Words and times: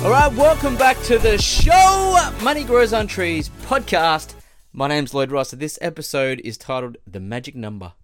All 0.00 0.10
right, 0.10 0.32
welcome 0.32 0.76
back 0.76 0.96
to 1.02 1.18
the 1.18 1.36
show, 1.38 2.16
Money 2.40 2.62
Grows 2.62 2.92
on 2.92 3.08
Trees 3.08 3.50
podcast. 3.62 4.34
My 4.72 4.86
name's 4.86 5.12
Lloyd 5.12 5.32
Ross, 5.32 5.52
and 5.52 5.60
this 5.60 5.76
episode 5.82 6.40
is 6.44 6.56
titled 6.56 6.98
The 7.04 7.18
Magic 7.18 7.56
Number. 7.56 7.94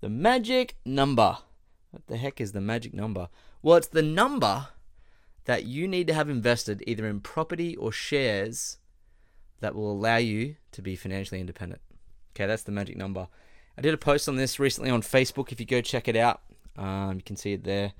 The 0.00 0.08
Magic 0.08 0.74
Number. 0.84 1.38
What 1.92 2.06
the 2.08 2.16
heck 2.16 2.40
is 2.40 2.50
the 2.52 2.60
magic 2.60 2.92
number? 2.92 3.28
Well, 3.62 3.76
it's 3.76 3.86
the 3.86 4.02
number 4.02 4.68
that 5.44 5.64
you 5.64 5.86
need 5.86 6.08
to 6.08 6.12
have 6.14 6.28
invested 6.28 6.82
either 6.88 7.06
in 7.06 7.20
property 7.20 7.76
or 7.76 7.92
shares 7.92 8.78
that 9.60 9.76
will 9.76 9.92
allow 9.92 10.16
you 10.16 10.56
to 10.72 10.82
be 10.82 10.96
financially 10.96 11.40
independent. 11.40 11.80
Okay, 12.34 12.46
that's 12.46 12.64
the 12.64 12.72
magic 12.72 12.96
number. 12.96 13.28
I 13.78 13.80
did 13.80 13.94
a 13.94 13.98
post 13.98 14.28
on 14.28 14.34
this 14.34 14.58
recently 14.58 14.90
on 14.90 15.02
Facebook. 15.02 15.52
If 15.52 15.60
you 15.60 15.66
go 15.66 15.82
check 15.82 16.08
it 16.08 16.16
out, 16.16 16.42
um, 16.76 17.14
you 17.14 17.22
can 17.22 17.36
see 17.36 17.52
it 17.52 17.62
there. 17.62 17.92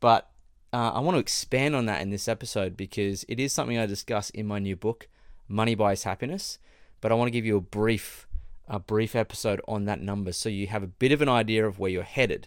But 0.00 0.28
uh, 0.72 0.92
I 0.94 1.00
want 1.00 1.16
to 1.16 1.20
expand 1.20 1.74
on 1.74 1.86
that 1.86 2.00
in 2.00 2.10
this 2.10 2.28
episode 2.28 2.76
because 2.76 3.24
it 3.28 3.40
is 3.40 3.52
something 3.52 3.78
I 3.78 3.86
discuss 3.86 4.30
in 4.30 4.46
my 4.46 4.58
new 4.58 4.76
book, 4.76 5.08
Money 5.48 5.74
Buys 5.74 6.04
Happiness. 6.04 6.58
But 7.00 7.10
I 7.10 7.14
want 7.14 7.28
to 7.28 7.32
give 7.32 7.46
you 7.46 7.56
a 7.56 7.62
brief, 7.62 8.28
a 8.68 8.78
brief 8.78 9.16
episode 9.16 9.60
on 9.66 9.86
that 9.86 10.00
number 10.00 10.32
so 10.32 10.48
you 10.48 10.66
have 10.66 10.82
a 10.82 10.88
bit 10.88 11.12
of 11.12 11.22
an 11.22 11.28
idea 11.28 11.66
of 11.66 11.78
where 11.78 11.90
you're 11.90 12.02
headed. 12.02 12.46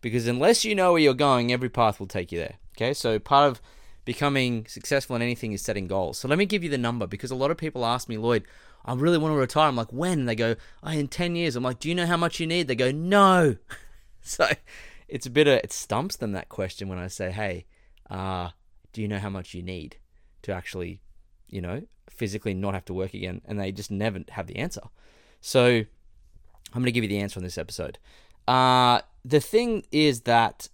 Because 0.00 0.26
unless 0.26 0.64
you 0.64 0.74
know 0.74 0.92
where 0.92 1.00
you're 1.00 1.14
going, 1.14 1.50
every 1.50 1.70
path 1.70 1.98
will 1.98 2.06
take 2.06 2.30
you 2.30 2.38
there. 2.38 2.56
Okay, 2.76 2.92
so 2.92 3.18
part 3.18 3.50
of 3.50 3.62
becoming 4.04 4.66
successful 4.66 5.16
in 5.16 5.22
anything 5.22 5.52
is 5.52 5.62
setting 5.62 5.86
goals. 5.86 6.18
So 6.18 6.28
let 6.28 6.38
me 6.38 6.46
give 6.46 6.62
you 6.62 6.68
the 6.68 6.78
number 6.78 7.06
because 7.06 7.30
a 7.30 7.36
lot 7.36 7.50
of 7.50 7.56
people 7.56 7.86
ask 7.86 8.08
me, 8.08 8.18
Lloyd, 8.18 8.44
I 8.84 8.94
really 8.94 9.18
want 9.18 9.32
to 9.32 9.38
retire. 9.38 9.68
I'm 9.68 9.76
like, 9.76 9.92
when? 9.92 10.26
They 10.26 10.34
go, 10.34 10.56
oh, 10.82 10.90
in 10.90 11.08
10 11.08 11.36
years. 11.36 11.56
I'm 11.56 11.64
like, 11.64 11.78
do 11.78 11.88
you 11.88 11.94
know 11.94 12.06
how 12.06 12.18
much 12.18 12.38
you 12.38 12.46
need? 12.46 12.68
They 12.68 12.74
go, 12.74 12.90
no. 12.90 13.56
so 14.22 14.46
it's 15.08 15.26
a 15.26 15.30
bit 15.30 15.46
of, 15.46 15.54
it 15.58 15.72
stumps 15.72 16.16
them 16.16 16.32
that 16.32 16.48
question 16.48 16.88
when 16.88 16.98
I 16.98 17.08
say, 17.08 17.30
hey, 17.30 17.66
uh, 18.10 18.50
do 18.92 19.02
you 19.02 19.08
know 19.08 19.18
how 19.18 19.30
much 19.30 19.54
you 19.54 19.62
need 19.62 19.96
to 20.42 20.52
actually, 20.52 21.00
you 21.48 21.60
know, 21.60 21.82
physically 22.08 22.54
not 22.54 22.74
have 22.74 22.84
to 22.86 22.94
work 22.94 23.14
again? 23.14 23.40
And 23.44 23.58
they 23.58 23.72
just 23.72 23.90
never 23.90 24.20
have 24.30 24.46
the 24.46 24.56
answer. 24.56 24.82
So 25.40 25.66
I'm 25.66 25.86
going 26.72 26.86
to 26.86 26.92
give 26.92 27.04
you 27.04 27.08
the 27.08 27.20
answer 27.20 27.38
on 27.38 27.44
this 27.44 27.58
episode. 27.58 27.98
Uh, 28.46 29.00
the 29.24 29.40
thing 29.40 29.84
is 29.90 30.22
that 30.22 30.68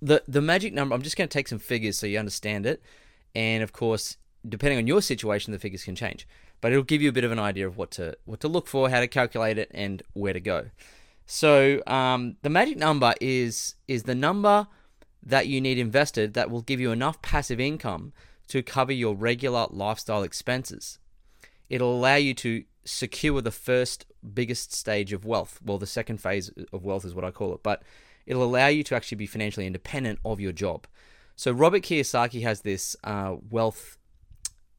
the 0.00 0.22
the 0.28 0.40
magic 0.40 0.72
number. 0.72 0.94
I'm 0.94 1.02
just 1.02 1.16
going 1.16 1.28
to 1.28 1.32
take 1.32 1.48
some 1.48 1.58
figures 1.58 1.98
so 1.98 2.06
you 2.06 2.18
understand 2.18 2.66
it, 2.66 2.82
and 3.34 3.62
of 3.62 3.72
course, 3.72 4.16
depending 4.48 4.78
on 4.78 4.86
your 4.86 5.02
situation, 5.02 5.52
the 5.52 5.58
figures 5.58 5.84
can 5.84 5.96
change. 5.96 6.26
But 6.60 6.72
it'll 6.72 6.84
give 6.84 7.02
you 7.02 7.08
a 7.08 7.12
bit 7.12 7.24
of 7.24 7.32
an 7.32 7.38
idea 7.38 7.66
of 7.66 7.76
what 7.76 7.90
to 7.92 8.16
what 8.24 8.40
to 8.40 8.48
look 8.48 8.66
for, 8.66 8.88
how 8.90 9.00
to 9.00 9.08
calculate 9.08 9.58
it, 9.58 9.70
and 9.74 10.02
where 10.12 10.32
to 10.32 10.40
go. 10.40 10.66
So 11.26 11.82
um, 11.86 12.36
the 12.42 12.50
magic 12.50 12.78
number 12.78 13.12
is 13.20 13.74
is 13.88 14.04
the 14.04 14.14
number 14.14 14.68
that 15.22 15.48
you 15.48 15.60
need 15.60 15.78
invested 15.78 16.34
that 16.34 16.50
will 16.50 16.62
give 16.62 16.80
you 16.80 16.92
enough 16.92 17.20
passive 17.20 17.58
income 17.58 18.12
to 18.46 18.62
cover 18.62 18.92
your 18.92 19.14
regular 19.16 19.66
lifestyle 19.70 20.22
expenses. 20.22 21.00
It'll 21.68 21.96
allow 21.96 22.14
you 22.14 22.32
to 22.34 22.62
secure 22.84 23.40
the 23.40 23.50
first 23.50 24.06
biggest 24.34 24.72
stage 24.72 25.12
of 25.12 25.24
wealth. 25.24 25.58
Well, 25.64 25.78
the 25.78 25.86
second 25.86 26.18
phase 26.18 26.52
of 26.72 26.84
wealth 26.84 27.04
is 27.04 27.12
what 27.12 27.24
I 27.24 27.32
call 27.32 27.52
it, 27.54 27.62
but 27.64 27.82
it'll 28.24 28.44
allow 28.44 28.68
you 28.68 28.84
to 28.84 28.94
actually 28.94 29.16
be 29.16 29.26
financially 29.26 29.66
independent 29.66 30.20
of 30.24 30.38
your 30.38 30.52
job. 30.52 30.86
So 31.34 31.50
Robert 31.50 31.82
Kiyosaki 31.82 32.42
has 32.42 32.60
this 32.60 32.96
uh, 33.02 33.36
wealth 33.50 33.98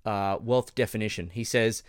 uh, 0.05 0.38
wealth 0.41 0.73
definition. 0.73 1.31
He 1.33 1.43
says, 1.43 1.83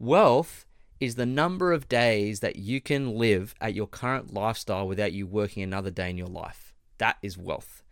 wealth 0.00 0.66
is 1.00 1.14
the 1.14 1.26
number 1.26 1.72
of 1.72 1.88
days 1.88 2.40
that 2.40 2.56
you 2.56 2.80
can 2.80 3.16
live 3.16 3.54
at 3.60 3.74
your 3.74 3.86
current 3.86 4.34
lifestyle 4.34 4.86
without 4.86 5.12
you 5.12 5.26
working 5.26 5.62
another 5.62 5.90
day 5.90 6.10
in 6.10 6.18
your 6.18 6.28
life. 6.28 6.74
That 6.98 7.16
is 7.22 7.38
wealth. 7.38 7.82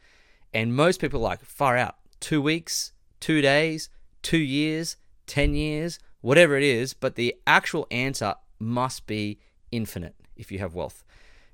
And 0.53 0.77
most 0.77 1.01
people 1.01 1.21
are 1.21 1.31
like 1.31 1.45
far 1.45 1.77
out. 1.77 1.97
Two 2.21 2.43
weeks, 2.43 2.93
two 3.21 3.41
days, 3.41 3.89
two 4.23 4.39
years, 4.39 4.97
10 5.27 5.55
years, 5.55 5.99
whatever 6.21 6.57
it 6.57 6.63
is. 6.63 6.93
But 6.93 7.15
the 7.15 7.35
actual 7.47 7.87
answer 7.91 8.35
must 8.59 9.07
be 9.07 9.39
infinite 9.73 10.15
if 10.37 10.53
you 10.53 10.59
have 10.59 10.75
wealth. 10.75 11.05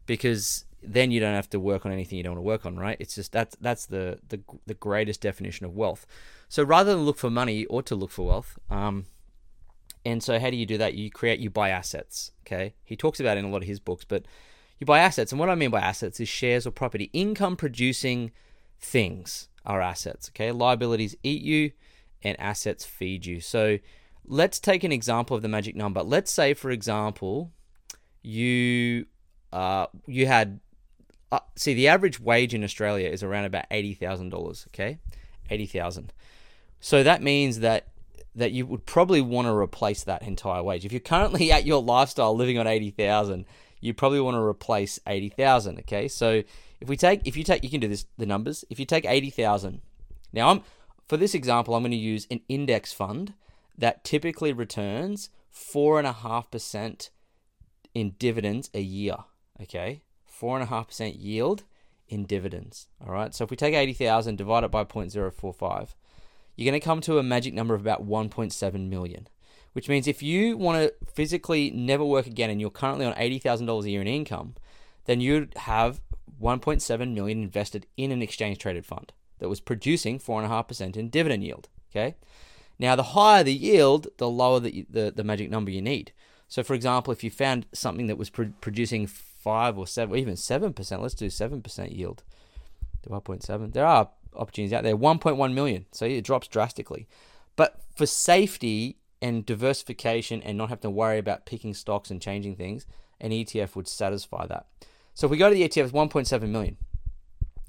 Because 0.07 0.65
then 0.83 1.11
you 1.11 1.21
don't 1.21 1.35
have 1.35 1.51
to 1.51 1.61
work 1.61 1.87
on 1.87 1.93
anything 1.93 2.19
you 2.19 2.25
don't 2.25 2.35
want 2.35 2.45
to 2.45 2.47
work 2.47 2.67
on, 2.67 2.77
right? 2.77 2.97
It's 3.01 3.15
just 3.15 3.33
that's 3.33 3.57
that's 3.61 3.87
the 3.87 4.19
the, 4.29 4.41
the 4.67 4.75
greatest 4.75 5.21
definition 5.21 5.65
of 5.65 5.75
wealth. 5.75 6.07
So 6.49 6.63
rather 6.63 6.95
than 6.95 7.05
look 7.05 7.17
for 7.17 7.31
money, 7.31 7.55
you 7.55 7.67
ought 7.71 7.87
to 7.87 7.95
look 7.95 8.11
for 8.11 8.27
wealth. 8.27 8.59
Um, 8.71 9.07
and 10.05 10.23
so 10.23 10.39
how 10.39 10.51
do 10.51 10.57
you 10.57 10.67
do 10.67 10.79
that? 10.79 10.95
You 10.95 11.11
create, 11.11 11.41
you 11.41 11.51
buy 11.51 11.71
assets. 11.71 12.33
Okay, 12.47 12.75
he 12.85 12.97
talks 12.97 13.21
about 13.21 13.37
in 13.37 13.45
a 13.45 13.51
lot 13.51 13.63
of 13.63 13.69
his 13.69 13.81
books, 13.81 14.05
but 14.05 14.25
you 14.79 14.87
buy 14.87 15.01
assets. 15.01 15.33
And 15.33 15.39
what 15.39 15.49
I 15.49 15.55
mean 15.55 15.71
by 15.71 15.81
assets 15.81 16.21
is 16.21 16.29
shares 16.29 16.67
or 16.67 16.71
property, 16.71 17.11
income 17.13 17.57
producing 17.57 18.31
things 18.81 19.49
are 19.65 19.81
assets. 19.81 20.31
Okay, 20.31 20.53
liabilities 20.53 21.17
eat 21.23 21.43
you, 21.43 21.73
and 22.23 22.39
assets 22.41 22.85
feed 22.85 23.27
you. 23.27 23.41
So 23.41 23.79
let's 24.27 24.59
take 24.59 24.85
an 24.85 24.93
example 24.93 25.37
of 25.37 25.43
the 25.43 25.49
magic 25.49 25.77
number. 25.77 26.03
Let's 26.03 26.33
say, 26.33 26.55
for 26.55 26.71
example, 26.71 27.53
you 28.23 29.07
uh, 29.53 29.87
you 30.07 30.27
had 30.27 30.61
uh, 31.33 31.41
see 31.57 31.75
the 31.75 31.89
average 31.89 32.21
wage 32.21 32.55
in 32.55 32.65
Australia 32.65 33.09
is 33.09 33.23
around 33.23 33.45
about 33.45 33.67
eighty 33.71 33.95
thousand 33.95 34.31
dollars. 34.31 34.67
Okay, 34.69 34.99
eighty 35.51 35.67
thousand. 35.67 36.13
So 36.81 37.03
that 37.03 37.23
means 37.23 37.61
that 37.61 37.89
that 38.35 38.53
you 38.53 38.67
would 38.67 38.85
probably 38.87 39.21
want 39.21 39.47
to 39.47 39.55
replace 39.55 40.05
that 40.05 40.23
entire 40.23 40.63
wage. 40.63 40.85
If 40.85 40.93
you're 40.93 41.01
currently 41.01 41.53
at 41.57 41.67
your 41.67 41.83
lifestyle 41.83 42.35
living 42.35 42.59
on 42.59 42.67
eighty 42.67 42.91
thousand, 42.91 43.47
you 43.81 43.95
probably 43.95 44.21
want 44.21 44.37
to 44.37 44.41
replace 44.41 44.99
eighty 45.07 45.29
thousand. 45.29 45.79
Okay, 45.81 46.09
so 46.09 46.43
if 46.81 46.89
we 46.89 46.97
take 46.97 47.27
if 47.27 47.37
you 47.37 47.45
take 47.45 47.63
you 47.65 47.71
can 47.71 47.81
do 47.81 47.89
this 47.89 48.07
the 48.19 48.27
numbers. 48.27 48.65
If 48.71 48.79
you 48.79 48.87
take 48.87 49.05
eighty 49.05 49.31
thousand, 49.31 49.81
now 50.33 50.51
I'm 50.51 50.63
for 51.07 51.17
this 51.17 51.35
example 51.35 51.75
I'm 51.75 51.83
going 51.83 51.93
to 51.93 51.97
use 51.97 52.27
an 52.31 52.41
index 52.49 52.93
fund 52.93 53.35
that 53.77 54.05
typically 54.05 54.53
returns 54.53 55.31
four 55.51 55.99
and 55.99 56.07
a 56.07 56.13
half 56.13 56.51
percent 56.51 57.11
in 57.95 58.15
dividends 58.19 58.71
a 58.75 58.81
year. 58.81 59.17
Okay, 59.63 60.03
four 60.27 60.57
and 60.57 60.65
a 60.65 60.69
half 60.69 60.89
percent 60.89 61.17
yield 61.17 61.63
in 62.09 62.25
dividends. 62.25 62.89
All 63.05 63.13
right, 63.13 63.35
so 63.35 63.45
if 63.45 63.51
we 63.51 63.57
take 63.57 63.75
eighty 63.75 63.93
thousand, 63.93 64.37
divide 64.37 64.65
it 64.65 64.71
by 64.71 64.85
0.045, 64.85 65.95
you're 66.57 66.71
going 66.71 66.81
to 66.81 66.85
come 66.85 67.01
to 67.03 67.19
a 67.19 67.23
magic 67.23 67.55
number 67.55 67.75
of 67.75 67.81
about 67.81 68.07
1.7 68.07 68.89
million. 68.89 69.29
Which 69.73 69.89
means 69.89 70.07
if 70.07 70.23
you 70.23 70.57
want 70.57 70.83
to 70.83 70.95
physically 71.13 71.71
never 71.73 72.05
work 72.05 72.27
again 72.29 72.49
and 72.49 72.61
you're 72.61 72.71
currently 72.71 73.07
on 73.07 73.15
eighty 73.17 73.41
thousand 73.41 73.67
dollars 73.67 73.87
a 73.87 73.91
year 73.91 74.01
in 74.01 74.07
income, 74.07 74.55
then 75.07 75.21
you'd 75.21 75.53
have 75.57 76.01
1.7 76.41 77.13
million 77.13 77.43
invested 77.43 77.87
in 77.97 78.13
an 78.13 78.23
exchange 78.23 78.59
traded 78.59 78.87
fund 78.87 79.13
that 79.39 79.49
was 79.49 79.61
producing 79.61 80.21
four 80.21 80.41
and 80.41 80.47
a 80.47 80.55
half 80.55 80.69
percent 80.69 80.97
in 80.97 81.11
dividend 81.11 81.43
yield. 81.43 81.69
Okay. 81.91 82.15
Now, 82.79 82.97
the 82.97 83.03
higher 83.03 83.43
the 83.43 83.53
yield, 83.53 84.09
the 84.19 84.29
lower 84.29 84.61
the, 84.61 84.87
the, 84.89 85.13
the 85.15 85.25
magic 85.25 85.51
number 85.51 85.71
you 85.71 85.83
need. 85.83 86.13
So, 86.49 86.63
for 86.63 86.75
example, 86.75 87.13
if 87.13 87.25
you 87.25 87.31
found 87.31 87.67
something 87.73 88.07
that 88.09 88.19
was 88.19 88.31
pro- 88.31 88.53
producing 88.61 89.07
five 89.07 89.79
or 89.79 89.87
seven, 89.87 90.15
or 90.15 90.19
even 90.19 90.37
seven 90.37 90.73
percent, 90.73 91.03
let's 91.03 91.15
do 91.15 91.31
seven 91.31 91.63
percent 91.63 91.93
yield. 91.93 92.23
To 93.03 93.11
1.7. 93.11 93.73
There 93.73 93.87
are 93.87 94.09
opportunities 94.37 94.73
out 94.73 94.83
there. 94.83 94.97
1.1 94.97 95.55
million, 95.55 95.87
so 95.93 96.07
it 96.07 96.23
drops 96.23 96.49
drastically. 96.49 97.07
But 97.57 97.81
for 97.95 98.07
safety 98.07 98.99
and 99.23 99.47
diversification, 99.47 100.43
and 100.43 100.59
not 100.59 100.69
having 100.69 100.83
to 100.83 100.91
worry 100.91 101.19
about 101.19 101.47
picking 101.47 101.75
stocks 101.75 102.11
and 102.11 102.21
changing 102.21 102.57
things, 102.57 102.87
an 103.21 103.31
ETF 103.31 103.75
would 103.75 103.89
satisfy 103.89 104.47
that. 104.47 104.67
So 105.15 105.27
if 105.27 105.31
we 105.31 105.39
go 105.39 105.49
to 105.49 105.55
the 105.55 105.67
ETF, 105.67 105.85
it's 105.85 105.93
1.7 105.93 106.49
million. 106.49 106.77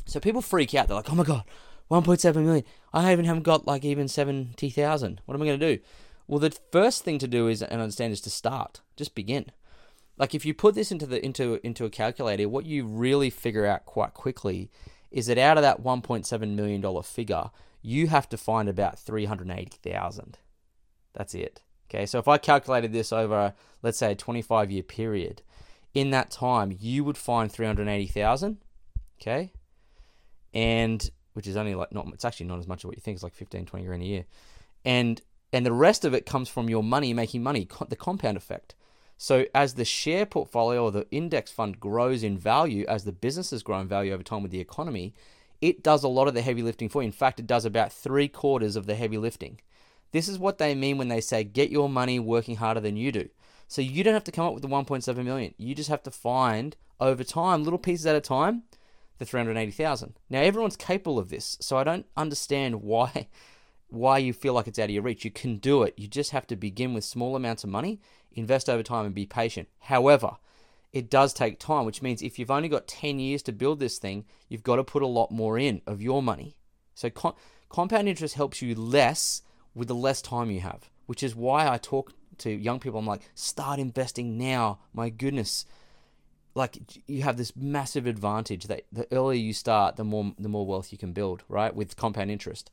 So 0.05 0.19
people 0.19 0.41
freak 0.41 0.73
out. 0.75 0.87
They're 0.87 0.97
like, 0.97 1.11
"Oh 1.11 1.15
my 1.15 1.23
god, 1.23 1.43
1.7 1.89 2.43
million. 2.43 2.65
I 2.93 3.11
even 3.11 3.25
haven't 3.25 3.43
got 3.43 3.67
like 3.67 3.85
even 3.85 4.07
70,000. 4.07 5.21
What 5.25 5.35
am 5.35 5.41
I 5.41 5.45
going 5.45 5.59
to 5.59 5.75
do?" 5.77 5.83
Well, 6.27 6.39
the 6.39 6.57
first 6.71 7.03
thing 7.03 7.19
to 7.19 7.27
do 7.27 7.47
is 7.47 7.61
and 7.61 7.81
understand 7.81 8.13
is 8.13 8.21
to 8.21 8.29
start. 8.29 8.81
Just 8.95 9.15
begin. 9.15 9.51
Like 10.17 10.33
if 10.33 10.45
you 10.45 10.53
put 10.53 10.75
this 10.75 10.91
into 10.91 11.05
the 11.05 11.23
into 11.23 11.59
into 11.65 11.85
a 11.85 11.89
calculator, 11.89 12.47
what 12.49 12.65
you 12.65 12.85
really 12.85 13.29
figure 13.29 13.65
out 13.65 13.85
quite 13.85 14.13
quickly 14.13 14.69
is 15.11 15.27
that 15.27 15.37
out 15.37 15.57
of 15.57 15.63
that 15.63 15.83
1.7 15.83 16.55
million 16.55 16.81
dollar 16.81 17.03
figure, 17.03 17.49
you 17.81 18.07
have 18.07 18.27
to 18.29 18.37
find 18.37 18.67
about 18.67 18.99
380,000. 18.99 20.37
That's 21.13 21.33
it. 21.33 21.61
Okay, 21.89 22.05
so 22.05 22.19
if 22.19 22.27
I 22.27 22.37
calculated 22.37 22.91
this 22.91 23.13
over, 23.13 23.53
let's 23.83 23.97
say, 23.97 24.11
a 24.11 24.15
25 24.15 24.71
year 24.71 24.83
period, 24.83 25.41
in 25.93 26.09
that 26.09 26.31
time, 26.31 26.75
you 26.77 27.03
would 27.03 27.17
find 27.17 27.51
380,000. 27.51 28.57
Okay, 29.21 29.53
and 30.53 31.09
which 31.33 31.47
is 31.47 31.57
only 31.57 31.75
like 31.75 31.93
not, 31.93 32.07
it's 32.13 32.25
actually 32.25 32.47
not 32.47 32.59
as 32.59 32.67
much 32.67 32.79
as 32.81 32.85
what 32.85 32.95
you 32.95 33.01
think, 33.01 33.15
it's 33.15 33.23
like 33.23 33.33
15, 33.33 33.65
20 33.65 33.85
grand 33.85 34.01
a 34.01 34.05
year. 34.05 34.25
And 34.83 35.21
and 35.53 35.65
the 35.65 35.71
rest 35.71 36.03
of 36.03 36.13
it 36.13 36.25
comes 36.25 36.49
from 36.49 36.69
your 36.69 36.83
money 36.83 37.13
making 37.13 37.43
money, 37.43 37.67
the 37.87 37.95
compound 37.95 38.35
effect. 38.35 38.75
So 39.17 39.45
as 39.53 39.75
the 39.75 39.85
share 39.85 40.25
portfolio 40.25 40.83
or 40.83 40.91
the 40.91 41.07
index 41.11 41.51
fund 41.51 41.79
grows 41.79 42.23
in 42.23 42.37
value, 42.37 42.85
as 42.87 43.05
the 43.05 43.11
businesses 43.11 43.63
grow 43.63 43.79
in 43.79 43.87
value 43.87 44.13
over 44.13 44.23
time 44.23 44.41
with 44.41 44.51
the 44.51 44.59
economy, 44.59 45.13
it 45.61 45.83
does 45.83 46.03
a 46.03 46.09
lot 46.09 46.27
of 46.27 46.33
the 46.33 46.41
heavy 46.41 46.61
lifting 46.61 46.89
for 46.89 47.01
you. 47.01 47.07
In 47.07 47.11
fact, 47.11 47.39
it 47.39 47.47
does 47.47 47.65
about 47.65 47.93
three 47.93 48.27
quarters 48.27 48.75
of 48.75 48.85
the 48.85 48.95
heavy 48.95 49.17
lifting. 49.17 49.59
This 50.11 50.27
is 50.27 50.37
what 50.39 50.57
they 50.57 50.75
mean 50.75 50.97
when 50.97 51.07
they 51.07 51.21
say 51.21 51.43
get 51.43 51.69
your 51.69 51.89
money 51.89 52.19
working 52.19 52.57
harder 52.57 52.79
than 52.79 52.97
you 52.97 53.11
do. 53.11 53.29
So 53.67 53.81
you 53.81 54.03
don't 54.03 54.13
have 54.13 54.23
to 54.25 54.31
come 54.31 54.45
up 54.45 54.53
with 54.53 54.61
the 54.61 54.69
1.7 54.69 55.23
million. 55.23 55.53
You 55.57 55.73
just 55.73 55.89
have 55.89 56.03
to 56.03 56.11
find 56.11 56.75
over 56.99 57.23
time, 57.23 57.63
little 57.63 57.79
pieces 57.79 58.05
at 58.05 58.15
a 58.15 58.21
time, 58.21 58.63
the 59.17 59.25
380,000. 59.25 60.13
Now 60.29 60.41
everyone's 60.41 60.77
capable 60.77 61.17
of 61.17 61.29
this, 61.29 61.57
so 61.61 61.77
I 61.77 61.83
don't 61.83 62.05
understand 62.15 62.75
why 62.81 63.27
why 63.89 64.17
you 64.17 64.33
feel 64.33 64.53
like 64.53 64.67
it's 64.67 64.79
out 64.79 64.85
of 64.85 64.91
your 64.91 65.03
reach. 65.03 65.25
You 65.25 65.31
can 65.31 65.57
do 65.57 65.83
it. 65.83 65.93
You 65.97 66.07
just 66.07 66.31
have 66.31 66.47
to 66.47 66.55
begin 66.55 66.93
with 66.93 67.03
small 67.03 67.35
amounts 67.35 67.63
of 67.63 67.69
money, 67.69 67.99
invest 68.33 68.69
over 68.69 68.83
time 68.83 69.05
and 69.05 69.15
be 69.15 69.25
patient. 69.25 69.67
However, 69.79 70.37
it 70.91 71.09
does 71.09 71.33
take 71.33 71.59
time, 71.59 71.85
which 71.85 72.01
means 72.01 72.21
if 72.21 72.39
you've 72.39 72.51
only 72.51 72.69
got 72.69 72.87
10 72.87 73.19
years 73.19 73.41
to 73.43 73.51
build 73.51 73.79
this 73.79 73.97
thing, 73.97 74.25
you've 74.47 74.63
got 74.63 74.77
to 74.77 74.83
put 74.83 75.01
a 75.01 75.07
lot 75.07 75.31
more 75.31 75.59
in 75.59 75.81
of 75.85 76.01
your 76.01 76.23
money. 76.23 76.55
So 76.93 77.09
compound 77.69 78.07
interest 78.07 78.35
helps 78.35 78.61
you 78.61 78.75
less 78.75 79.41
with 79.73 79.89
the 79.89 79.95
less 79.95 80.21
time 80.21 80.49
you 80.49 80.61
have, 80.61 80.89
which 81.05 81.21
is 81.21 81.35
why 81.35 81.67
I 81.67 81.77
talk 81.77 82.13
to 82.37 82.49
young 82.49 82.79
people. 82.79 82.99
I'm 82.99 83.05
like, 83.05 83.29
start 83.33 83.79
investing 83.79 84.37
now. 84.37 84.79
My 84.93 85.09
goodness, 85.09 85.65
like 86.53 86.77
you 87.07 87.23
have 87.23 87.35
this 87.35 87.55
massive 87.55 88.07
advantage 88.07 88.67
that 88.67 88.85
the 88.91 89.05
earlier 89.11 89.39
you 89.39 89.53
start, 89.53 89.97
the 89.97 90.05
more 90.05 90.33
the 90.39 90.49
more 90.49 90.65
wealth 90.65 90.93
you 90.93 90.97
can 90.97 91.11
build, 91.11 91.43
right? 91.49 91.75
With 91.75 91.97
compound 91.97 92.31
interest. 92.31 92.71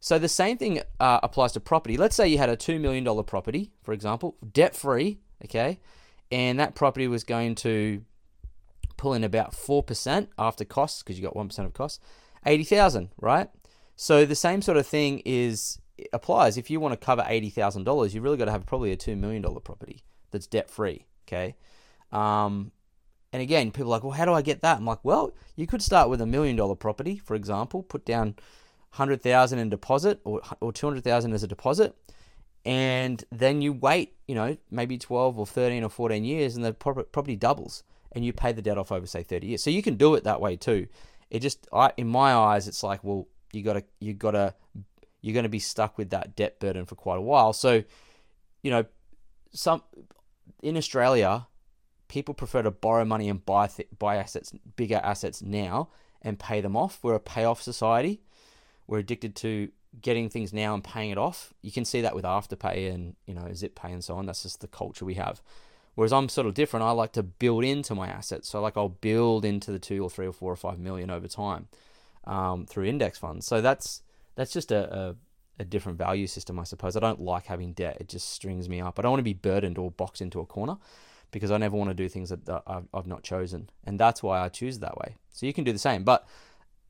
So 0.00 0.18
the 0.18 0.28
same 0.28 0.58
thing 0.58 0.80
uh, 1.00 1.20
applies 1.22 1.52
to 1.52 1.60
property. 1.60 1.96
Let's 1.96 2.14
say 2.14 2.28
you 2.28 2.38
had 2.38 2.48
a 2.48 2.56
two 2.56 2.78
million 2.78 3.04
dollar 3.04 3.22
property, 3.22 3.72
for 3.82 3.92
example, 3.92 4.36
debt 4.52 4.76
free, 4.76 5.18
okay, 5.44 5.80
and 6.30 6.58
that 6.60 6.74
property 6.74 7.08
was 7.08 7.24
going 7.24 7.54
to 7.56 8.02
pull 8.96 9.14
in 9.14 9.24
about 9.24 9.54
four 9.54 9.82
percent 9.82 10.30
after 10.38 10.64
costs 10.64 11.02
because 11.02 11.18
you 11.18 11.24
got 11.24 11.36
one 11.36 11.48
percent 11.48 11.66
of 11.66 11.74
costs, 11.74 12.00
eighty 12.44 12.64
thousand, 12.64 13.10
right? 13.20 13.48
So 13.96 14.24
the 14.24 14.34
same 14.34 14.62
sort 14.62 14.76
of 14.76 14.86
thing 14.86 15.22
is 15.24 15.78
applies. 16.12 16.56
If 16.56 16.70
you 16.70 16.78
want 16.78 16.92
to 16.92 17.04
cover 17.04 17.24
eighty 17.26 17.50
thousand 17.50 17.84
dollars, 17.84 18.14
you 18.14 18.20
really 18.20 18.36
got 18.36 18.44
to 18.44 18.52
have 18.52 18.66
probably 18.66 18.92
a 18.92 18.96
two 18.96 19.16
million 19.16 19.42
dollar 19.42 19.60
property 19.60 20.02
that's 20.30 20.46
debt 20.46 20.70
free. 20.70 21.06
Okay. 21.26 21.56
Um, 22.12 22.72
and 23.32 23.42
again, 23.42 23.70
people 23.70 23.88
are 23.90 23.96
like, 23.96 24.04
well, 24.04 24.12
how 24.12 24.24
do 24.24 24.32
I 24.32 24.42
get 24.42 24.62
that? 24.62 24.78
I'm 24.78 24.86
like, 24.86 25.04
well, 25.04 25.34
you 25.56 25.66
could 25.66 25.82
start 25.82 26.08
with 26.08 26.20
a 26.20 26.26
million 26.26 26.56
dollar 26.56 26.74
property, 26.76 27.18
for 27.18 27.34
example, 27.34 27.82
put 27.82 28.04
down 28.04 28.36
hundred 28.90 29.22
thousand 29.22 29.58
in 29.58 29.68
deposit 29.68 30.20
or 30.24 30.40
or 30.60 30.72
two 30.72 30.86
hundred 30.86 31.04
thousand 31.04 31.32
as 31.32 31.42
a 31.42 31.48
deposit, 31.48 31.94
and 32.64 33.24
then 33.30 33.62
you 33.62 33.72
wait, 33.72 34.14
you 34.26 34.34
know, 34.34 34.56
maybe 34.70 34.98
twelve 34.98 35.38
or 35.38 35.46
thirteen 35.46 35.84
or 35.84 35.90
fourteen 35.90 36.24
years, 36.24 36.56
and 36.56 36.64
the 36.64 36.72
property 36.72 37.36
doubles, 37.36 37.82
and 38.12 38.24
you 38.24 38.32
pay 38.32 38.52
the 38.52 38.62
debt 38.62 38.78
off 38.78 38.92
over 38.92 39.06
say 39.06 39.22
thirty 39.22 39.48
years. 39.48 39.62
So 39.62 39.70
you 39.70 39.82
can 39.82 39.96
do 39.96 40.14
it 40.14 40.24
that 40.24 40.40
way 40.40 40.56
too. 40.56 40.86
It 41.28 41.40
just, 41.40 41.66
I, 41.72 41.92
in 41.96 42.06
my 42.06 42.34
eyes, 42.34 42.68
it's 42.68 42.84
like, 42.84 43.02
well, 43.02 43.26
you 43.52 43.62
gotta 43.62 43.84
you 44.00 44.14
gotta 44.14 44.54
you're 45.26 45.34
going 45.34 45.42
to 45.42 45.48
be 45.48 45.58
stuck 45.58 45.98
with 45.98 46.10
that 46.10 46.36
debt 46.36 46.60
burden 46.60 46.84
for 46.84 46.94
quite 46.94 47.16
a 47.16 47.20
while. 47.20 47.52
So, 47.52 47.82
you 48.62 48.70
know, 48.70 48.84
some 49.50 49.82
in 50.62 50.76
Australia, 50.76 51.48
people 52.06 52.32
prefer 52.32 52.62
to 52.62 52.70
borrow 52.70 53.04
money 53.04 53.28
and 53.28 53.44
buy 53.44 53.66
th- 53.66 53.88
buy 53.98 54.16
assets, 54.16 54.52
bigger 54.76 55.00
assets 55.02 55.42
now, 55.42 55.88
and 56.22 56.38
pay 56.38 56.60
them 56.60 56.76
off. 56.76 57.00
We're 57.02 57.16
a 57.16 57.20
payoff 57.20 57.60
society. 57.60 58.20
We're 58.86 58.98
addicted 58.98 59.34
to 59.36 59.70
getting 60.00 60.28
things 60.28 60.52
now 60.52 60.74
and 60.74 60.84
paying 60.84 61.10
it 61.10 61.18
off. 61.18 61.54
You 61.62 61.72
can 61.72 61.84
see 61.84 62.00
that 62.02 62.14
with 62.14 62.24
Afterpay 62.24 62.92
and 62.92 63.16
you 63.26 63.34
know 63.34 63.52
Zip 63.54 63.74
Pay 63.74 63.92
and 63.92 64.04
so 64.04 64.16
on. 64.16 64.26
That's 64.26 64.42
just 64.42 64.60
the 64.60 64.68
culture 64.68 65.04
we 65.04 65.14
have. 65.14 65.40
Whereas 65.94 66.12
I'm 66.12 66.28
sort 66.28 66.46
of 66.46 66.54
different. 66.54 66.84
I 66.84 66.90
like 66.90 67.12
to 67.12 67.22
build 67.22 67.64
into 67.64 67.94
my 67.94 68.08
assets. 68.08 68.50
So 68.50 68.60
like 68.60 68.76
I'll 68.76 68.90
build 68.90 69.44
into 69.44 69.72
the 69.72 69.78
two 69.78 70.02
or 70.02 70.10
three 70.10 70.26
or 70.26 70.32
four 70.32 70.52
or 70.52 70.56
five 70.56 70.78
million 70.78 71.10
over 71.10 71.26
time 71.26 71.68
um, 72.26 72.66
through 72.66 72.84
index 72.84 73.18
funds. 73.18 73.46
So 73.46 73.60
that's 73.60 74.02
that's 74.34 74.52
just 74.52 74.70
a, 74.70 74.94
a, 74.94 75.16
a, 75.60 75.64
different 75.64 75.96
value 75.96 76.26
system, 76.26 76.58
I 76.58 76.64
suppose. 76.64 76.96
I 76.96 77.00
don't 77.00 77.22
like 77.22 77.46
having 77.46 77.72
debt; 77.72 77.96
it 77.98 78.08
just 78.08 78.30
strings 78.30 78.68
me 78.68 78.80
up. 78.80 78.98
I 78.98 79.02
don't 79.02 79.12
want 79.12 79.20
to 79.20 79.24
be 79.24 79.32
burdened 79.32 79.78
or 79.78 79.90
boxed 79.90 80.20
into 80.20 80.40
a 80.40 80.46
corner 80.46 80.76
because 81.30 81.50
I 81.50 81.56
never 81.56 81.76
want 81.76 81.90
to 81.90 81.94
do 81.94 82.08
things 82.08 82.28
that, 82.28 82.44
that 82.44 82.62
I've, 82.66 82.86
I've 82.92 83.06
not 83.06 83.22
chosen, 83.22 83.70
and 83.84 83.98
that's 83.98 84.22
why 84.22 84.40
I 84.40 84.50
choose 84.50 84.78
that 84.80 84.98
way. 84.98 85.16
So 85.30 85.46
you 85.46 85.54
can 85.54 85.64
do 85.64 85.72
the 85.72 85.78
same, 85.78 86.04
but 86.04 86.26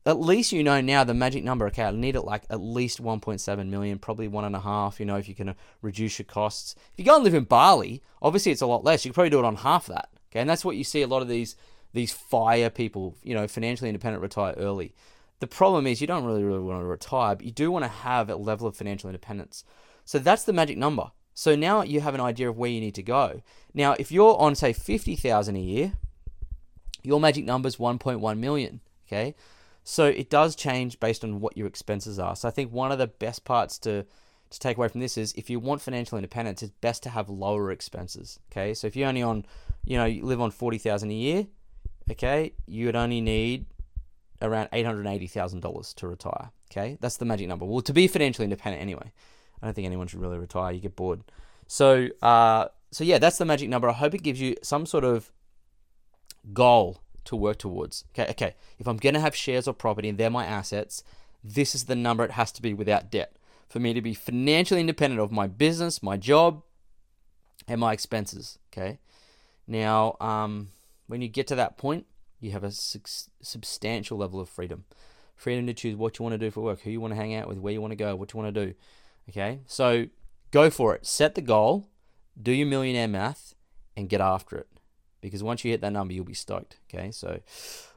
at 0.07 0.21
least 0.21 0.53
you 0.53 0.63
know 0.63 0.79
now 0.79 1.03
the 1.03 1.13
magic 1.13 1.43
number. 1.43 1.67
Okay, 1.67 1.83
I 1.83 1.91
need 1.91 2.15
it 2.15 2.21
like 2.21 2.43
at 2.49 2.61
least 2.61 3.03
1.7 3.03 3.67
million, 3.67 3.99
probably 3.99 4.29
one 4.29 4.45
and 4.45 4.55
a 4.55 4.61
half. 4.61 5.01
You 5.01 5.05
know, 5.05 5.17
if 5.17 5.27
you 5.27 5.35
can 5.35 5.49
uh, 5.49 5.53
reduce 5.81 6.17
your 6.17 6.25
costs. 6.25 6.75
If 6.93 6.99
you 6.99 7.05
go 7.05 7.15
and 7.15 7.25
live 7.25 7.33
in 7.33 7.43
Bali, 7.43 8.01
obviously 8.21 8.53
it's 8.53 8.61
a 8.61 8.67
lot 8.67 8.85
less. 8.85 9.03
You 9.03 9.11
can 9.11 9.15
probably 9.15 9.31
do 9.31 9.39
it 9.39 9.45
on 9.45 9.57
half 9.57 9.85
that. 9.87 10.09
Okay, 10.31 10.39
and 10.39 10.49
that's 10.49 10.63
what 10.63 10.77
you 10.77 10.85
see 10.85 11.01
a 11.01 11.07
lot 11.07 11.21
of 11.21 11.27
these 11.27 11.57
these 11.91 12.13
fire 12.13 12.69
people. 12.69 13.17
You 13.21 13.35
know, 13.35 13.47
financially 13.47 13.89
independent 13.89 14.21
retire 14.21 14.53
early. 14.57 14.95
The 15.39 15.47
problem 15.47 15.85
is 15.85 15.99
you 15.99 16.07
don't 16.07 16.25
really, 16.25 16.43
really 16.43 16.63
want 16.63 16.81
to 16.81 16.85
retire, 16.85 17.35
but 17.35 17.45
you 17.45 17.51
do 17.51 17.69
want 17.69 17.83
to 17.83 17.89
have 17.89 18.29
a 18.29 18.37
level 18.37 18.65
of 18.65 18.75
financial 18.77 19.09
independence. 19.09 19.65
So 20.05 20.19
that's 20.19 20.45
the 20.45 20.53
magic 20.53 20.77
number. 20.77 21.11
So 21.33 21.55
now 21.55 21.83
you 21.83 22.01
have 22.01 22.15
an 22.15 22.21
idea 22.21 22.49
of 22.49 22.57
where 22.57 22.71
you 22.71 22.79
need 22.79 22.95
to 22.95 23.03
go. 23.03 23.43
Now, 23.73 23.95
if 23.99 24.11
you're 24.11 24.35
on 24.39 24.55
say 24.55 24.73
50,000 24.73 25.55
a 25.55 25.59
year, 25.59 25.93
your 27.03 27.19
magic 27.19 27.45
number 27.45 27.67
is 27.67 27.75
1.1 27.75 28.39
million, 28.39 28.81
okay? 29.05 29.35
So 29.89 30.05
it 30.05 30.29
does 30.29 30.53
change 30.53 30.99
based 30.99 31.23
on 31.23 31.39
what 31.39 31.55
your 31.55 31.65
expenses 31.65 32.19
are. 32.19 32.35
So 32.35 32.49
I 32.49 32.51
think 32.51 32.73
one 32.73 32.91
of 32.91 32.97
the 32.97 33.07
best 33.07 33.45
parts 33.45 33.79
to 33.79 34.05
to 34.49 34.59
take 34.59 34.75
away 34.75 34.89
from 34.89 34.99
this 34.99 35.17
is 35.17 35.31
if 35.37 35.49
you 35.49 35.61
want 35.61 35.81
financial 35.81 36.17
independence, 36.17 36.61
it's 36.61 36.73
best 36.81 37.03
to 37.03 37.09
have 37.09 37.29
lower 37.29 37.71
expenses. 37.71 38.37
Okay, 38.51 38.73
so 38.73 38.85
if 38.85 38.97
you 38.97 39.05
only 39.05 39.21
on, 39.21 39.45
you 39.85 39.95
know, 39.95 40.03
you 40.03 40.25
live 40.25 40.41
on 40.41 40.51
forty 40.51 40.77
thousand 40.77 41.11
a 41.11 41.13
year, 41.13 41.47
okay, 42.11 42.51
you 42.65 42.85
would 42.87 42.97
only 42.97 43.21
need 43.21 43.65
around 44.41 44.69
$880,000 44.71 45.95
to 45.95 46.07
retire. 46.07 46.51
Okay, 46.69 46.97
that's 46.99 47.15
the 47.15 47.25
magic 47.25 47.47
number. 47.47 47.63
Well, 47.63 47.81
to 47.81 47.93
be 47.93 48.09
financially 48.09 48.43
independent 48.43 48.81
anyway. 48.81 49.13
I 49.61 49.67
don't 49.67 49.73
think 49.73 49.85
anyone 49.85 50.07
should 50.07 50.19
really 50.19 50.37
retire. 50.37 50.73
You 50.73 50.81
get 50.81 50.97
bored. 50.97 51.23
So, 51.65 52.09
uh, 52.21 52.67
so 52.91 53.05
yeah, 53.05 53.19
that's 53.19 53.37
the 53.37 53.45
magic 53.45 53.69
number. 53.69 53.89
I 53.89 53.93
hope 53.93 54.13
it 54.13 54.21
gives 54.21 54.41
you 54.41 54.57
some 54.61 54.85
sort 54.85 55.05
of 55.05 55.31
goal 56.53 57.01
to 57.27 57.35
work 57.35 57.57
towards. 57.57 58.05
Okay, 58.11 58.29
okay. 58.31 58.55
If 58.79 58.87
I'm 58.87 58.97
gonna 58.97 59.19
have 59.19 59.35
shares 59.35 59.67
or 59.67 59.73
property 59.73 60.09
and 60.09 60.17
they're 60.17 60.29
my 60.29 60.45
assets, 60.45 61.03
this 61.43 61.75
is 61.75 61.85
the 61.85 61.95
number 61.95 62.23
it 62.23 62.31
has 62.31 62.51
to 62.53 62.61
be 62.61 62.73
without 62.73 63.11
debt 63.11 63.37
for 63.67 63.79
me 63.79 63.93
to 63.93 64.01
be 64.01 64.13
financially 64.13 64.79
independent 64.79 65.21
of 65.21 65.31
my 65.31 65.47
business, 65.47 66.01
my 66.01 66.17
job, 66.17 66.63
and 67.67 67.79
my 67.79 67.93
expenses. 67.93 68.57
Okay. 68.71 68.99
Now, 69.67 70.15
um, 70.21 70.69
when 71.07 71.21
you 71.21 71.27
get 71.27 71.47
to 71.47 71.55
that 71.55 71.77
point, 71.77 72.05
you 72.39 72.51
have 72.51 72.63
a 72.63 72.71
su- 72.71 73.29
substantial 73.41 74.17
level 74.17 74.39
of 74.39 74.47
freedom. 74.47 74.85
Freedom 75.35 75.67
to 75.67 75.73
choose 75.73 75.95
what 75.95 76.17
you 76.17 76.23
want 76.23 76.33
to 76.33 76.37
do 76.37 76.49
for 76.49 76.61
work, 76.61 76.81
who 76.81 76.89
you 76.89 77.01
want 77.01 77.11
to 77.11 77.19
hang 77.19 77.35
out 77.35 77.47
with, 77.47 77.57
where 77.57 77.73
you 77.73 77.81
want 77.81 77.91
to 77.91 77.97
go, 77.97 78.15
what 78.15 78.33
you 78.33 78.39
want 78.39 78.53
to 78.53 78.65
do. 78.65 78.73
Okay, 79.29 79.59
so 79.67 80.07
go 80.51 80.69
for 80.69 80.95
it. 80.95 81.05
Set 81.05 81.35
the 81.35 81.41
goal, 81.41 81.89
do 82.41 82.51
your 82.51 82.67
millionaire 82.67 83.07
math, 83.07 83.53
and 83.95 84.07
get 84.07 84.21
after 84.21 84.57
it. 84.57 84.67
Because 85.21 85.43
once 85.43 85.65
you 85.65 85.71
hit 85.71 85.81
that 85.81 85.93
number, 85.93 86.13
you'll 86.13 86.25
be 86.25 86.33
stoked. 86.33 86.77
Okay, 86.93 87.11
so 87.11 87.39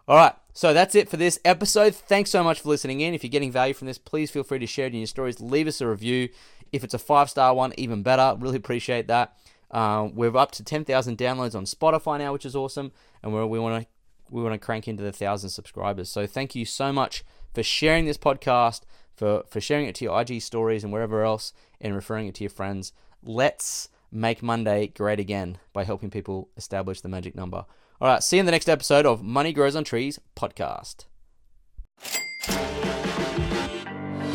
all 0.08 0.16
right, 0.16 0.34
so 0.52 0.74
that's 0.74 0.94
it 0.94 1.08
for 1.08 1.16
this 1.16 1.38
episode. 1.44 1.94
Thanks 1.94 2.30
so 2.30 2.42
much 2.42 2.60
for 2.60 2.68
listening 2.68 3.00
in. 3.00 3.14
If 3.14 3.22
you're 3.22 3.30
getting 3.30 3.52
value 3.52 3.74
from 3.74 3.86
this, 3.86 3.98
please 3.98 4.30
feel 4.30 4.42
free 4.42 4.58
to 4.58 4.66
share 4.66 4.86
it 4.86 4.92
in 4.92 5.00
your 5.00 5.06
stories. 5.06 5.40
Leave 5.40 5.68
us 5.68 5.80
a 5.80 5.86
review. 5.86 6.30
If 6.72 6.82
it's 6.84 6.94
a 6.94 6.98
five 6.98 7.30
star 7.30 7.54
one, 7.54 7.72
even 7.76 8.02
better. 8.02 8.36
Really 8.38 8.56
appreciate 8.56 9.06
that. 9.08 9.36
Uh, 9.70 10.08
we're 10.12 10.36
up 10.36 10.50
to 10.52 10.64
10,000 10.64 11.16
downloads 11.16 11.54
on 11.54 11.64
Spotify 11.64 12.18
now, 12.18 12.32
which 12.32 12.44
is 12.44 12.56
awesome. 12.56 12.90
And 13.22 13.32
we 13.32 13.58
want 13.58 13.82
to 13.82 13.88
we 14.30 14.42
want 14.42 14.54
to 14.54 14.58
crank 14.58 14.88
into 14.88 15.02
the 15.02 15.12
thousand 15.12 15.50
subscribers. 15.50 16.10
So 16.10 16.26
thank 16.26 16.54
you 16.54 16.64
so 16.64 16.92
much 16.92 17.24
for 17.54 17.62
sharing 17.62 18.06
this 18.06 18.18
podcast, 18.18 18.82
for 19.14 19.44
for 19.48 19.60
sharing 19.60 19.86
it 19.86 19.94
to 19.96 20.04
your 20.04 20.20
IG 20.20 20.40
stories 20.42 20.84
and 20.84 20.92
wherever 20.92 21.22
else, 21.24 21.52
and 21.80 21.94
referring 21.94 22.26
it 22.26 22.34
to 22.36 22.44
your 22.44 22.50
friends. 22.50 22.92
Let's 23.22 23.88
make 24.12 24.42
Monday 24.42 24.88
great 24.88 25.20
again 25.20 25.58
by 25.72 25.84
helping 25.84 26.10
people 26.10 26.48
establish 26.56 27.00
the 27.00 27.08
magic 27.08 27.34
number. 27.34 27.64
All 28.00 28.08
right, 28.08 28.22
see 28.22 28.36
you 28.36 28.40
in 28.40 28.46
the 28.46 28.52
next 28.52 28.68
episode 28.68 29.06
of 29.06 29.22
Money 29.22 29.52
Grows 29.52 29.76
on 29.76 29.84
Trees 29.84 30.18
podcast. 30.36 31.04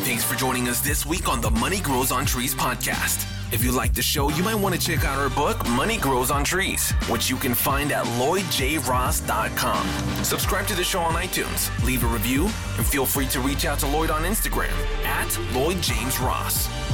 Thanks 0.06 0.22
for 0.22 0.36
joining 0.36 0.68
us 0.68 0.80
this 0.80 1.04
week 1.04 1.28
on 1.28 1.40
the 1.40 1.50
Money 1.50 1.80
Grows 1.80 2.12
on 2.12 2.24
Trees 2.26 2.54
podcast. 2.54 3.26
If 3.52 3.62
you 3.62 3.70
like 3.72 3.94
the 3.94 4.02
show, 4.02 4.28
you 4.30 4.42
might 4.42 4.54
want 4.54 4.74
to 4.74 4.80
check 4.80 5.04
out 5.04 5.18
our 5.18 5.30
book, 5.30 5.68
Money 5.70 5.98
Grows 5.98 6.30
on 6.30 6.42
Trees, 6.44 6.90
which 7.08 7.30
you 7.30 7.36
can 7.36 7.54
find 7.54 7.92
at 7.92 8.04
LloydJRoss.com. 8.04 9.86
Subscribe 10.24 10.66
to 10.66 10.74
the 10.74 10.84
show 10.84 11.00
on 11.00 11.14
iTunes, 11.14 11.84
leave 11.84 12.02
a 12.04 12.06
review, 12.06 12.44
and 12.44 12.86
feel 12.86 13.06
free 13.06 13.26
to 13.28 13.40
reach 13.40 13.64
out 13.64 13.78
to 13.80 13.86
Lloyd 13.86 14.10
on 14.10 14.22
Instagram 14.22 14.72
at 15.04 15.28
LloydJamesRoss. 15.52 16.20
Ross. 16.20 16.85